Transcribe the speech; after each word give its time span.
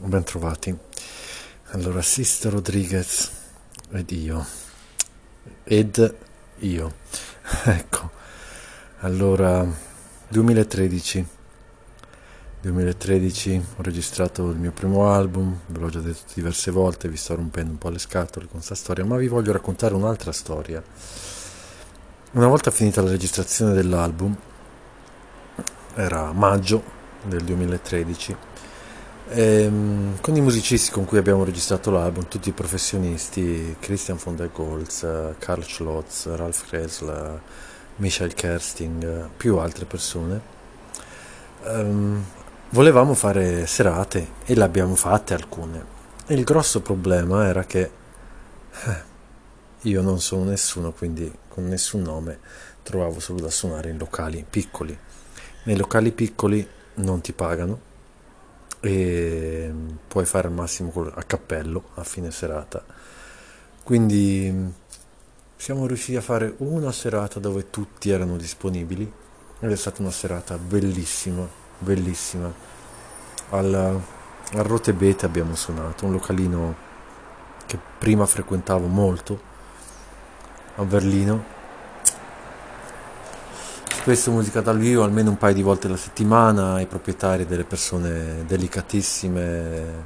ben 0.00 0.24
trovati. 0.24 0.76
Allora, 1.70 2.02
Sister 2.02 2.52
Rodriguez 2.52 3.30
ed 3.90 4.10
io. 4.10 4.44
Ed 5.64 6.14
io. 6.58 6.94
ecco. 7.64 8.10
Allora, 9.00 9.66
2013. 10.28 11.26
2013 12.62 13.64
ho 13.76 13.82
registrato 13.82 14.48
il 14.48 14.56
mio 14.56 14.72
primo 14.72 15.06
album, 15.10 15.60
ve 15.66 15.78
l'ho 15.78 15.90
già 15.90 16.00
detto 16.00 16.32
diverse 16.32 16.70
volte, 16.70 17.08
vi 17.08 17.16
sto 17.16 17.34
rompendo 17.34 17.72
un 17.72 17.78
po' 17.78 17.90
le 17.90 17.98
scatole 17.98 18.46
con 18.46 18.54
questa 18.54 18.74
storia, 18.74 19.04
ma 19.04 19.18
vi 19.18 19.28
voglio 19.28 19.52
raccontare 19.52 19.94
un'altra 19.94 20.32
storia. 20.32 20.82
Una 22.32 22.46
volta 22.46 22.70
finita 22.70 23.02
la 23.02 23.10
registrazione 23.10 23.74
dell'album, 23.74 24.34
era 25.94 26.32
maggio 26.32 26.82
del 27.24 27.44
2013, 27.44 28.32
e, 28.32 28.36
ehm, 29.30 30.20
con 30.20 30.36
i 30.36 30.40
musicisti 30.40 30.90
con 30.90 31.04
cui 31.04 31.18
abbiamo 31.18 31.44
registrato 31.44 31.90
l'album, 31.90 32.28
tutti 32.28 32.48
i 32.48 32.52
professionisti, 32.52 33.76
Christian 33.80 34.18
von 34.22 34.36
der 34.36 34.50
Goltz, 34.50 35.06
Karl 35.38 35.64
Schlotz, 35.64 36.26
Ralph 36.34 36.66
Kressler, 36.66 37.40
Michael 37.96 38.34
Kersting, 38.34 39.28
più 39.36 39.58
altre 39.58 39.84
persone, 39.84 40.40
um, 41.64 42.22
volevamo 42.70 43.14
fare 43.14 43.66
serate 43.66 44.28
e 44.44 44.54
le 44.54 44.64
abbiamo 44.64 44.94
fatte 44.94 45.34
alcune. 45.34 45.92
E 46.26 46.34
il 46.34 46.44
grosso 46.44 46.80
problema 46.80 47.46
era 47.46 47.64
che 47.64 47.80
eh, 47.80 49.02
io 49.82 50.02
non 50.02 50.20
sono 50.20 50.44
nessuno, 50.44 50.92
quindi 50.92 51.32
con 51.48 51.66
nessun 51.68 52.02
nome 52.02 52.40
trovavo 52.82 53.20
solo 53.20 53.40
da 53.40 53.50
suonare 53.50 53.90
in 53.90 53.98
locali 53.98 54.44
piccoli. 54.48 54.96
Nei 55.64 55.76
locali 55.76 56.12
piccoli 56.12 56.66
non 56.94 57.20
ti 57.20 57.32
pagano 57.32 57.92
e 58.84 59.72
puoi 60.06 60.26
fare 60.26 60.48
al 60.48 60.52
massimo 60.52 60.92
a 61.14 61.22
cappello 61.22 61.84
a 61.94 62.04
fine 62.04 62.30
serata. 62.30 62.84
Quindi 63.82 64.72
siamo 65.56 65.86
riusciti 65.86 66.16
a 66.16 66.20
fare 66.20 66.54
una 66.58 66.92
serata 66.92 67.40
dove 67.40 67.70
tutti 67.70 68.10
erano 68.10 68.36
disponibili 68.36 69.10
ed 69.60 69.70
è 69.70 69.76
stata 69.76 70.02
una 70.02 70.10
serata 70.10 70.58
bellissima, 70.58 71.48
bellissima. 71.78 72.52
Al, 73.50 73.72
al 73.74 74.64
Rotebete 74.64 75.24
abbiamo 75.24 75.54
suonato, 75.54 76.04
un 76.04 76.12
localino 76.12 76.76
che 77.64 77.78
prima 77.98 78.26
frequentavo 78.26 78.86
molto 78.86 79.40
a 80.76 80.84
Berlino 80.84 81.53
spesso 84.04 84.30
musica 84.30 84.60
dal 84.60 84.76
vivo 84.76 85.02
almeno 85.02 85.30
un 85.30 85.38
paio 85.38 85.54
di 85.54 85.62
volte 85.62 85.86
alla 85.86 85.96
settimana 85.96 86.74
ai 86.74 86.84
proprietari 86.84 87.46
delle 87.46 87.64
persone 87.64 88.44
delicatissime. 88.46 90.04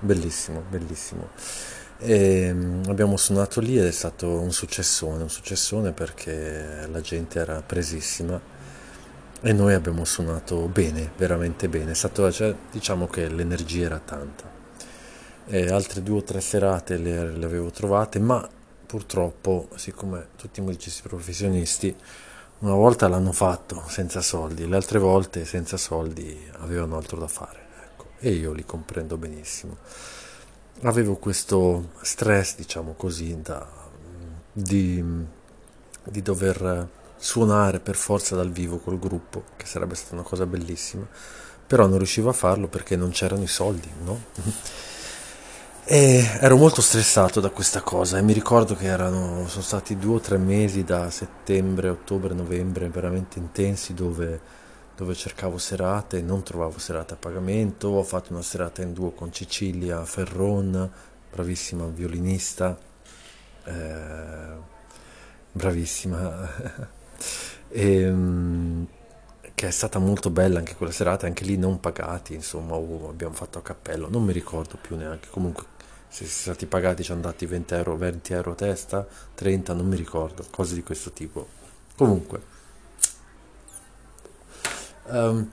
Bellissimo 0.00 0.64
bellissimo. 0.68 1.28
E 1.98 2.52
mm, 2.52 2.82
abbiamo 2.88 3.16
suonato 3.16 3.60
lì 3.60 3.78
ed 3.78 3.84
è 3.84 3.92
stato 3.92 4.40
un 4.40 4.50
successone 4.50 5.22
un 5.22 5.30
successone 5.30 5.92
perché 5.92 6.88
la 6.90 7.00
gente 7.00 7.38
era 7.38 7.62
presissima 7.64 8.40
e 9.40 9.52
noi 9.52 9.74
abbiamo 9.74 10.04
suonato 10.04 10.66
bene 10.66 11.12
veramente 11.16 11.68
bene. 11.68 11.94
Stato, 11.94 12.32
cioè, 12.32 12.52
diciamo 12.72 13.06
che 13.06 13.28
l'energia 13.28 13.84
era 13.84 14.00
tanta. 14.04 14.42
E 15.46 15.70
altre 15.70 16.02
due 16.02 16.18
o 16.18 16.22
tre 16.24 16.40
serate 16.40 16.96
le, 16.96 17.30
le 17.30 17.44
avevo 17.44 17.70
trovate 17.70 18.18
ma 18.18 18.44
purtroppo 18.86 19.68
siccome 19.76 20.30
tutti 20.34 20.58
i 20.58 20.64
musicisti 20.64 21.02
professionisti 21.02 21.96
una 22.58 22.74
volta 22.74 23.08
l'hanno 23.08 23.32
fatto 23.32 23.82
senza 23.86 24.22
soldi, 24.22 24.66
le 24.66 24.76
altre 24.76 24.98
volte 24.98 25.44
senza 25.44 25.76
soldi 25.76 26.38
avevano 26.58 26.96
altro 26.96 27.18
da 27.18 27.28
fare. 27.28 27.64
Ecco. 27.84 28.06
E 28.18 28.30
io 28.30 28.52
li 28.52 28.64
comprendo 28.64 29.16
benissimo. 29.16 29.76
Avevo 30.82 31.16
questo 31.16 31.90
stress, 32.00 32.56
diciamo 32.56 32.94
così, 32.94 33.40
da, 33.42 33.66
di, 34.52 35.04
di 36.04 36.22
dover 36.22 36.88
suonare 37.16 37.80
per 37.80 37.96
forza 37.96 38.36
dal 38.36 38.50
vivo 38.50 38.78
col 38.78 38.98
gruppo, 38.98 39.44
che 39.56 39.66
sarebbe 39.66 39.94
stata 39.94 40.14
una 40.14 40.22
cosa 40.22 40.46
bellissima, 40.46 41.06
però 41.66 41.86
non 41.86 41.98
riuscivo 41.98 42.28
a 42.28 42.34
farlo 42.34 42.68
perché 42.68 42.96
non 42.96 43.10
c'erano 43.10 43.42
i 43.42 43.48
soldi, 43.48 43.90
no? 44.02 44.20
E 45.88 46.38
ero 46.40 46.56
molto 46.56 46.82
stressato 46.82 47.38
da 47.38 47.50
questa 47.50 47.80
cosa 47.80 48.18
e 48.18 48.22
mi 48.22 48.32
ricordo 48.32 48.74
che 48.74 48.86
erano, 48.86 49.46
sono 49.46 49.62
stati 49.62 49.96
due 49.96 50.16
o 50.16 50.20
tre 50.20 50.36
mesi 50.36 50.82
da 50.82 51.08
settembre, 51.10 51.88
ottobre, 51.88 52.34
novembre 52.34 52.88
veramente 52.88 53.38
intensi 53.38 53.94
dove, 53.94 54.40
dove 54.96 55.14
cercavo 55.14 55.58
serate, 55.58 56.20
non 56.22 56.42
trovavo 56.42 56.80
serate 56.80 57.14
a 57.14 57.16
pagamento, 57.16 57.86
ho 57.86 58.02
fatto 58.02 58.32
una 58.32 58.42
serata 58.42 58.82
in 58.82 58.94
duo 58.94 59.12
con 59.12 59.30
Cecilia 59.30 60.04
Ferron, 60.04 60.90
bravissima 61.30 61.86
violinista, 61.86 62.76
eh, 63.62 64.56
bravissima, 65.52 66.50
e, 67.68 67.90
ehm, 68.02 68.86
che 69.56 69.68
è 69.68 69.70
stata 69.70 69.98
molto 69.98 70.28
bella 70.28 70.58
anche 70.58 70.76
quella 70.76 70.92
serata, 70.92 71.24
anche 71.24 71.42
lì 71.44 71.56
non 71.56 71.80
pagati, 71.80 72.34
insomma, 72.34 72.76
abbiamo 72.76 73.32
fatto 73.32 73.56
a 73.56 73.62
cappello, 73.62 74.06
non 74.10 74.22
mi 74.22 74.34
ricordo 74.34 74.76
più 74.78 74.96
neanche, 74.96 75.28
comunque 75.30 75.64
se 76.08 76.26
siamo 76.26 76.54
stati 76.54 76.66
pagati 76.66 77.02
ci 77.02 77.12
hanno 77.12 77.22
dati 77.22 77.46
20 77.46 77.72
euro, 77.72 77.96
20 77.96 78.32
euro 78.34 78.50
a 78.50 78.54
testa, 78.54 79.06
30, 79.34 79.72
non 79.72 79.86
mi 79.86 79.96
ricordo, 79.96 80.44
cose 80.50 80.74
di 80.74 80.82
questo 80.82 81.10
tipo. 81.10 81.48
Comunque, 81.96 82.40
um, 85.04 85.50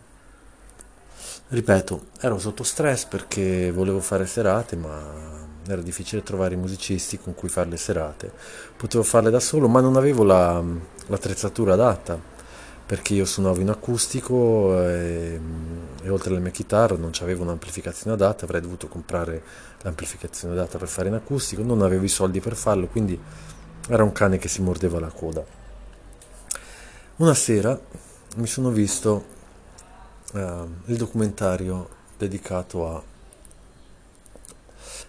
ripeto, 1.48 2.08
ero 2.20 2.40
sotto 2.40 2.64
stress 2.64 3.06
perché 3.06 3.72
volevo 3.72 4.02
fare 4.02 4.26
serate, 4.26 4.76
ma 4.76 5.48
era 5.66 5.82
difficile 5.82 6.24
trovare 6.24 6.56
i 6.56 6.58
musicisti 6.58 7.18
con 7.18 7.34
cui 7.36 7.48
fare 7.48 7.70
le 7.70 7.78
serate. 7.78 8.30
Potevo 8.76 9.04
farle 9.04 9.30
da 9.30 9.40
solo, 9.40 9.70
ma 9.70 9.80
non 9.80 9.96
avevo 9.96 10.24
la, 10.26 10.62
l'attrezzatura 11.08 11.74
adatta 11.74 12.33
perché 12.86 13.14
io 13.14 13.26
suonavo 13.26 13.62
in 13.62 13.70
acustico 13.70 14.78
e, 14.82 15.40
e 16.02 16.10
oltre 16.10 16.32
alla 16.32 16.40
mia 16.40 16.52
chitarra 16.52 16.98
non 16.98 17.12
avevo 17.22 17.44
un'amplificazione 17.44 18.14
adatta, 18.14 18.44
avrei 18.44 18.62
dovuto 18.62 18.88
comprare 18.88 19.42
l'amplificazione 19.82 20.54
adatta 20.54 20.78
per 20.78 20.88
fare 20.88 21.08
in 21.08 21.14
acustico, 21.14 21.64
non 21.64 21.82
avevo 21.82 22.04
i 22.04 22.10
soldi 22.10 22.40
per 22.40 22.56
farlo, 22.56 22.88
quindi 22.88 23.20
era 23.88 24.04
un 24.04 24.12
cane 24.12 24.38
che 24.38 24.48
si 24.48 24.62
mordeva 24.62 25.00
la 25.00 25.10
coda. 25.10 25.44
Una 27.16 27.34
sera 27.34 27.80
mi 28.36 28.48
sono 28.48 28.70
visto 28.70 29.26
uh, 30.34 30.40
il 30.86 30.98
documentario 30.98 31.90
dedicato 32.18 32.88
a 32.90 33.04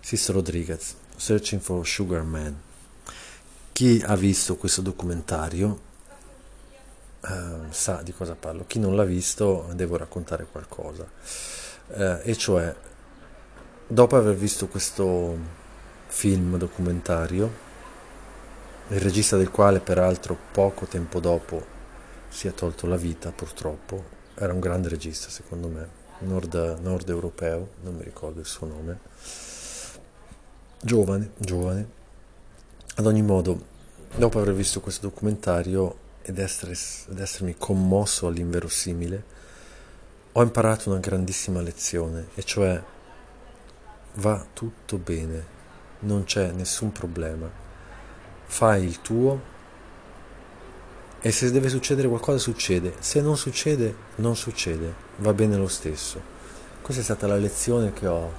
Sister 0.00 0.34
Rodriguez, 0.34 0.94
Searching 1.16 1.60
for 1.60 1.86
Sugar 1.86 2.22
Man. 2.22 2.54
Chi 3.72 4.02
ha 4.06 4.14
visto 4.14 4.56
questo 4.56 4.82
documentario 4.82 5.92
uh, 7.28 7.66
sa 7.70 8.02
di 8.02 8.12
cosa 8.12 8.34
parlo. 8.34 8.64
Chi 8.66 8.78
non 8.78 8.94
l'ha 8.94 9.04
visto 9.04 9.70
devo 9.74 9.96
raccontare 9.96 10.46
qualcosa. 10.50 11.06
Uh, 11.86 12.18
e 12.22 12.36
cioè, 12.36 12.74
dopo 13.86 14.16
aver 14.16 14.34
visto 14.34 14.68
questo 14.68 15.36
film 16.06 16.56
documentario, 16.56 17.62
il 18.88 19.00
regista 19.00 19.36
del 19.36 19.50
quale 19.50 19.80
peraltro 19.80 20.36
poco 20.52 20.86
tempo 20.86 21.18
dopo 21.18 21.72
si 22.28 22.48
è 22.48 22.54
tolto 22.54 22.86
la 22.86 22.96
vita 22.96 23.30
purtroppo, 23.30 24.12
era 24.34 24.52
un 24.52 24.60
grande 24.60 24.88
regista 24.88 25.28
secondo 25.30 25.68
me, 25.68 25.88
nord, 26.20 26.78
nord 26.80 27.08
europeo, 27.08 27.68
non 27.82 27.96
mi 27.96 28.02
ricordo 28.02 28.40
il 28.40 28.46
suo 28.46 28.66
nome, 28.66 28.98
giovane, 30.80 31.30
giovane. 31.38 32.02
Ad 32.96 33.06
ogni 33.06 33.22
modo, 33.22 33.72
dopo 34.14 34.38
aver 34.38 34.54
visto 34.54 34.80
questo 34.80 35.08
documentario 35.08 36.02
ed, 36.26 36.38
essere, 36.38 36.72
ed 36.72 37.18
essermi 37.18 37.54
commosso 37.58 38.26
all'inverosimile, 38.26 39.24
ho 40.32 40.42
imparato 40.42 40.90
una 40.90 40.98
grandissima 40.98 41.60
lezione, 41.60 42.28
e 42.34 42.42
cioè 42.42 42.82
va 44.14 44.46
tutto 44.52 44.96
bene, 44.96 45.52
non 46.00 46.24
c'è 46.24 46.50
nessun 46.50 46.92
problema, 46.92 47.50
fai 48.46 48.84
il 48.84 49.00
tuo 49.00 49.52
e 51.20 51.30
se 51.30 51.50
deve 51.50 51.68
succedere 51.68 52.08
qualcosa 52.08 52.38
succede, 52.38 52.94
se 53.00 53.20
non 53.20 53.36
succede 53.36 53.94
non 54.16 54.34
succede, 54.34 54.92
va 55.18 55.32
bene 55.32 55.56
lo 55.56 55.68
stesso. 55.68 56.32
Questa 56.82 57.00
è 57.00 57.04
stata 57.04 57.26
la 57.26 57.36
lezione 57.36 57.92
che 57.92 58.06
ho, 58.06 58.32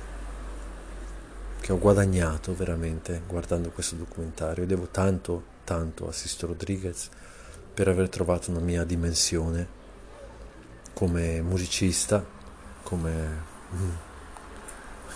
che 1.59 1.71
ho 1.71 1.79
guadagnato 1.79 2.55
veramente 2.55 3.21
guardando 3.27 3.71
questo 3.71 3.95
documentario. 3.95 4.67
Devo 4.67 4.87
tanto, 4.91 5.43
tanto 5.63 6.07
a 6.07 6.11
Sisto 6.11 6.45
Rodriguez 6.45 7.09
per 7.75 7.89
aver 7.89 8.07
trovato 8.07 8.51
una 8.51 8.61
mia 8.61 8.85
dimensione 8.85 9.67
come 10.93 11.41
musicista, 11.41 12.25
come 12.83 13.11
mm, 13.75 13.89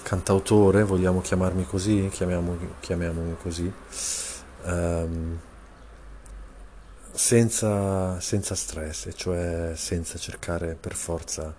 cantautore, 0.04 0.84
vogliamo 0.84 1.22
chiamarmi 1.22 1.66
così, 1.66 2.10
chiamiamomi, 2.12 2.74
chiamiamomi 2.82 3.38
così, 3.42 3.72
um, 4.64 5.40
senza, 7.14 8.20
senza 8.20 8.56
stress, 8.56 9.10
cioè 9.16 9.72
senza 9.76 10.18
cercare 10.18 10.76
per 10.76 10.96
forza 10.96 11.56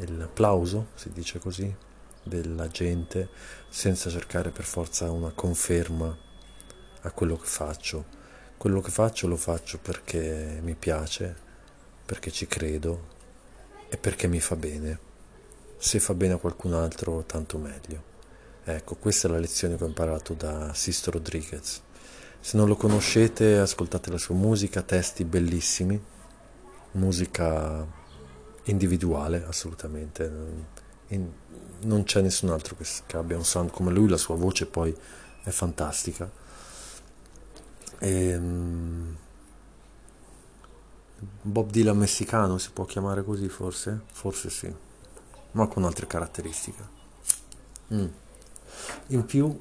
il 0.00 0.28
plauso, 0.32 0.88
si 0.94 1.12
dice 1.12 1.38
così, 1.38 1.72
della 2.24 2.66
gente 2.66 3.28
senza 3.68 4.10
cercare 4.10 4.50
per 4.50 4.64
forza 4.64 5.08
una 5.12 5.30
conferma 5.30 6.16
a 7.02 7.10
quello 7.12 7.36
che 7.36 7.46
faccio. 7.46 8.15
Quello 8.56 8.80
che 8.80 8.90
faccio 8.90 9.26
lo 9.28 9.36
faccio 9.36 9.78
perché 9.78 10.58
mi 10.62 10.74
piace, 10.74 11.36
perché 12.04 12.30
ci 12.30 12.46
credo 12.46 13.14
e 13.88 13.96
perché 13.96 14.26
mi 14.26 14.40
fa 14.40 14.56
bene. 14.56 14.98
Se 15.76 16.00
fa 16.00 16.14
bene 16.14 16.34
a 16.34 16.38
qualcun 16.38 16.72
altro, 16.72 17.22
tanto 17.24 17.58
meglio. 17.58 18.14
Ecco, 18.64 18.96
questa 18.96 19.28
è 19.28 19.30
la 19.30 19.38
lezione 19.38 19.76
che 19.76 19.84
ho 19.84 19.86
imparato 19.86 20.34
da 20.34 20.72
Sisto 20.74 21.10
Rodriguez. 21.10 21.82
Se 22.40 22.56
non 22.56 22.66
lo 22.66 22.76
conoscete, 22.76 23.58
ascoltate 23.58 24.10
la 24.10 24.18
sua 24.18 24.34
musica, 24.34 24.82
testi 24.82 25.24
bellissimi, 25.24 26.02
musica 26.92 27.86
individuale 28.64 29.44
assolutamente. 29.46 30.32
Non 31.82 32.04
c'è 32.04 32.22
nessun 32.22 32.50
altro 32.50 32.74
che, 32.76 33.16
abbia 33.16 33.36
un 33.36 33.44
sound 33.44 33.70
come 33.70 33.92
lui, 33.92 34.08
la 34.08 34.16
sua 34.16 34.34
voce 34.34 34.66
poi 34.66 34.96
è 35.44 35.50
fantastica. 35.50 36.44
E, 37.98 38.36
um, 38.36 39.16
Bob 41.42 41.70
Dylan 41.70 41.96
messicano 41.96 42.58
si 42.58 42.70
può 42.72 42.84
chiamare 42.84 43.24
così 43.24 43.48
forse? 43.48 44.02
Forse 44.12 44.50
sì, 44.50 44.72
ma 45.52 45.66
con 45.66 45.84
altre 45.84 46.06
caratteristiche. 46.06 46.94
Mm. 47.94 48.06
In 49.08 49.24
più 49.24 49.60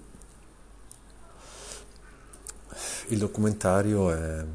il 3.09 3.17
documentario 3.17 4.11
è 4.11 4.45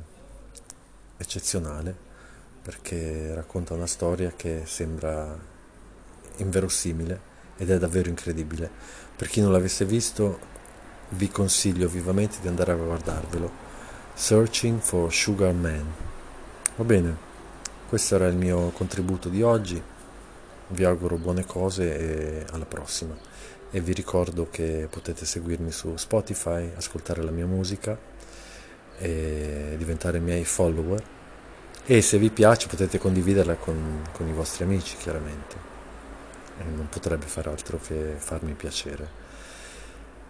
eccezionale 1.16 2.08
perché 2.62 3.34
racconta 3.34 3.74
una 3.74 3.86
storia 3.86 4.32
che 4.36 4.62
sembra 4.66 5.38
inverosimile 6.36 7.28
ed 7.56 7.70
è 7.70 7.78
davvero 7.78 8.08
incredibile. 8.08 8.70
Per 9.16 9.28
chi 9.28 9.40
non 9.40 9.52
l'avesse 9.52 9.84
visto 9.84 10.38
vi 11.10 11.28
consiglio 11.28 11.88
vivamente 11.88 12.38
di 12.40 12.48
andare 12.48 12.72
a 12.72 12.76
guardarvelo. 12.76 13.69
Searching 14.14 14.80
for 14.80 15.12
Sugar 15.12 15.52
Man. 15.52 15.86
Va 16.76 16.84
bene, 16.84 17.16
questo 17.88 18.14
era 18.16 18.26
il 18.26 18.36
mio 18.36 18.70
contributo 18.70 19.28
di 19.28 19.42
oggi. 19.42 19.82
Vi 20.68 20.84
auguro 20.84 21.16
buone 21.16 21.44
cose 21.46 21.98
e 21.98 22.46
alla 22.52 22.66
prossima 22.66 23.16
e 23.70 23.80
vi 23.80 23.92
ricordo 23.92 24.48
che 24.50 24.88
potete 24.90 25.24
seguirmi 25.24 25.70
su 25.70 25.96
Spotify, 25.96 26.70
ascoltare 26.76 27.22
la 27.22 27.30
mia 27.30 27.46
musica 27.46 27.98
e 28.98 29.74
diventare 29.78 30.18
miei 30.18 30.44
follower 30.44 31.02
e 31.86 32.02
se 32.02 32.18
vi 32.18 32.30
piace 32.30 32.68
potete 32.68 32.98
condividerla 32.98 33.54
con, 33.54 34.02
con 34.12 34.28
i 34.28 34.32
vostri 34.32 34.64
amici 34.64 34.96
chiaramente 34.96 35.56
e 36.58 36.64
non 36.64 36.88
potrebbe 36.88 37.26
far 37.26 37.46
altro 37.46 37.80
che 37.82 38.14
farmi 38.16 38.52
piacere 38.52 39.19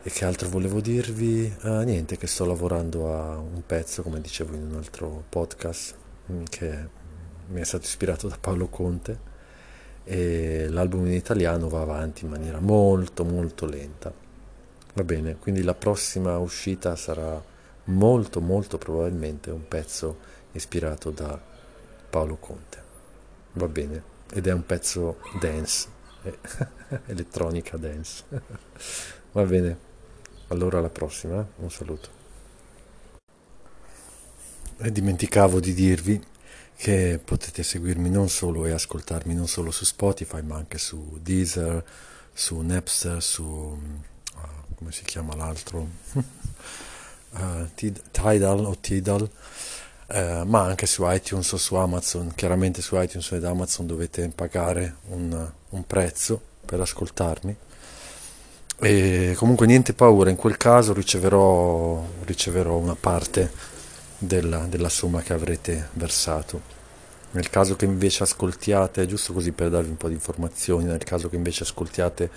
e 0.03 0.11
che 0.11 0.25
altro 0.25 0.49
volevo 0.49 0.81
dirvi? 0.81 1.55
Uh, 1.63 1.81
niente, 1.81 2.17
che 2.17 2.27
sto 2.27 2.47
lavorando 2.47 3.13
a 3.15 3.37
un 3.37 3.63
pezzo, 3.67 4.03
come 4.03 4.21
dicevo 4.21 4.55
in 4.55 4.63
un 4.63 4.77
altro 4.77 5.25
podcast, 5.29 5.95
mm, 6.31 6.45
che 6.45 6.89
mi 7.49 7.61
è 7.61 7.65
stato 7.65 7.85
ispirato 7.85 8.27
da 8.29 8.39
Paolo 8.41 8.69
Conte 8.69 9.29
e 10.05 10.69
l'album 10.69 11.07
in 11.07 11.13
italiano 11.13 11.69
va 11.69 11.83
avanti 11.83 12.25
in 12.25 12.31
maniera 12.31 12.61
molto 12.61 13.25
molto 13.25 13.67
lenta. 13.67 14.13
Va 14.95 15.05
bene, 15.05 15.37
quindi 15.37 15.63
la 15.63 15.75
prossima 15.75 16.39
uscita 16.39 16.97
sarà 16.97 17.43
molto 17.85 18.41
molto 18.41 18.79
probabilmente 18.79 19.51
un 19.51 19.69
pezzo 19.69 20.19
ispirato 20.53 21.11
da 21.11 21.39
Paolo 22.09 22.37
Conte. 22.37 22.83
Va 23.53 23.69
bene, 23.69 24.03
ed 24.33 24.47
è 24.47 24.53
un 24.53 24.65
pezzo 24.65 25.19
dance, 25.39 25.89
elettronica 27.07 27.77
dance. 27.77 28.25
Va 29.33 29.45
bene, 29.45 29.79
allora 30.51 30.79
alla 30.79 30.91
prossima, 30.91 31.41
eh? 31.41 31.63
un 31.63 31.71
saluto. 31.71 32.19
E 34.79 34.93
dimenticavo 34.93 35.61
di 35.61 35.75
dirvi 35.75 36.23
che 36.77 37.21
potete 37.23 37.63
seguirmi 37.63 38.09
non 38.09 38.29
solo 38.29 38.65
e 38.65 38.71
ascoltarmi 38.71 39.35
non 39.35 39.47
solo 39.47 39.71
su 39.71 39.85
Spotify 39.85 40.41
ma 40.43 40.57
anche 40.57 40.79
su 40.79 41.19
Deezer, 41.21 41.85
su 42.33 42.59
Napster, 42.61 43.23
su 43.23 43.43
uh, 43.45 44.75
come 44.75 44.91
si 44.91 45.05
chiama 45.05 45.37
l'altro 45.37 45.87
uh, 47.33 47.69
Tidal 47.75 48.65
o 48.65 48.79
Tidal 48.81 49.31
uh, 50.07 50.47
ma 50.47 50.63
anche 50.63 50.87
su 50.87 51.03
iTunes 51.05 51.53
o 51.53 51.59
su 51.59 51.75
Amazon 51.75 52.33
chiaramente 52.35 52.81
su 52.81 52.99
iTunes 52.99 53.31
ed 53.33 53.45
Amazon 53.45 53.87
dovete 53.87 54.27
pagare 54.35 54.97
un, 55.09 55.53
un 55.69 55.87
prezzo 55.87 56.41
per 56.65 56.81
ascoltarmi 56.81 57.57
e 58.83 59.35
comunque 59.37 59.67
niente 59.67 59.93
paura 59.93 60.31
in 60.31 60.37
quel 60.37 60.57
caso 60.57 60.95
riceverò, 60.95 62.03
riceverò 62.25 62.77
una 62.77 62.97
parte 62.99 63.51
della, 64.17 64.65
della 64.67 64.89
somma 64.89 65.21
che 65.21 65.35
avrete 65.35 65.89
versato. 65.93 66.79
Nel 67.33 67.51
caso 67.51 67.77
che 67.77 67.85
invece 67.85 68.23
ascoltiate, 68.23 69.07
giusto 69.07 69.33
così 69.33 69.53
per 69.53 69.69
darvi 69.69 69.91
un 69.91 69.97
po' 69.97 70.09
di 70.09 70.15
informazioni, 70.15 70.85
nel 70.85 71.05
caso 71.05 71.29
che 71.29 71.37
invece 71.37 71.63
ascoltiate 71.63 72.31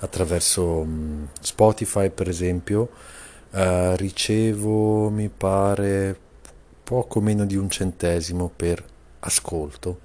attraverso 0.00 0.64
um, 0.64 1.26
Spotify 1.40 2.10
per 2.10 2.28
esempio, 2.28 2.90
uh, 3.50 3.96
ricevo 3.96 5.08
mi 5.08 5.28
pare 5.28 6.16
poco 6.84 7.20
meno 7.20 7.44
di 7.46 7.56
un 7.56 7.70
centesimo 7.70 8.50
per 8.54 8.84
ascolto. 9.20 10.00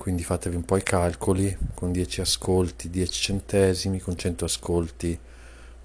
Quindi 0.00 0.24
fatevi 0.24 0.56
un 0.56 0.64
po' 0.64 0.78
i 0.78 0.82
calcoli, 0.82 1.54
con 1.74 1.92
10 1.92 2.22
ascolti 2.22 2.88
10 2.88 3.12
centesimi, 3.12 4.00
con 4.00 4.16
100 4.16 4.46
ascolti 4.46 5.18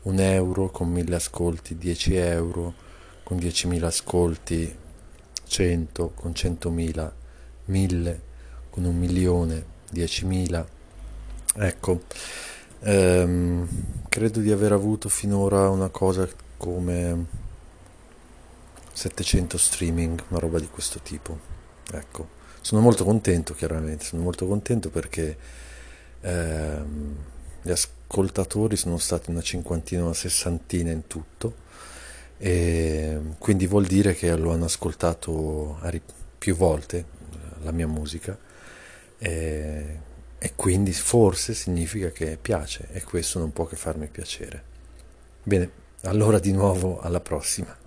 1 0.03 0.21
euro, 0.21 0.69
con 0.69 0.89
1000 0.89 1.15
ascolti 1.15 1.77
10 1.77 2.15
euro 2.15 2.85
con 3.25 3.37
10.000 3.37 3.83
ascolti 3.83 4.77
100, 5.45 6.11
con 6.13 6.31
100.000 6.31 7.11
1000, 7.65 8.21
con 8.69 8.85
un 8.85 8.95
milione 8.95 9.65
10.000. 9.91 10.65
Ecco, 11.55 12.01
ehm, 12.81 13.67
credo 14.07 14.41
di 14.41 14.51
aver 14.51 14.73
avuto 14.73 15.09
finora 15.09 15.69
una 15.69 15.89
cosa 15.89 16.29
come 16.57 17.25
700 18.93 19.57
streaming, 19.57 20.23
una 20.27 20.39
roba 20.39 20.59
di 20.59 20.67
questo 20.67 20.99
tipo. 20.99 21.35
Ecco, 21.91 22.34
sono 22.65 22.81
molto 22.81 23.03
contento 23.03 23.53
chiaramente, 23.53 24.05
sono 24.05 24.23
molto 24.23 24.47
contento 24.47 24.89
perché 24.89 25.37
ehm, 26.21 27.15
gli 27.61 27.69
ascoltatori 27.69 28.75
sono 28.75 28.97
stati 28.97 29.29
una 29.29 29.43
cinquantina, 29.43 30.01
una 30.01 30.15
sessantina 30.15 30.89
in 30.89 31.05
tutto 31.05 31.57
e 32.39 33.19
quindi 33.37 33.67
vuol 33.67 33.85
dire 33.85 34.15
che 34.15 34.35
lo 34.35 34.51
hanno 34.51 34.65
ascoltato 34.65 35.79
più 36.39 36.55
volte 36.55 37.05
la 37.61 37.69
mia 37.69 37.85
musica 37.85 38.35
e, 39.19 39.99
e 40.39 40.53
quindi 40.55 40.91
forse 40.91 41.53
significa 41.53 42.09
che 42.09 42.35
piace 42.41 42.87
e 42.93 43.03
questo 43.03 43.37
non 43.37 43.53
può 43.53 43.65
che 43.65 43.75
farmi 43.75 44.07
piacere. 44.07 44.63
Bene, 45.43 45.69
allora 46.01 46.39
di 46.39 46.51
nuovo 46.51 46.99
alla 46.99 47.19
prossima. 47.19 47.84